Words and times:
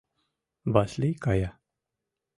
Васлий 0.73 1.15
кая. 1.23 1.49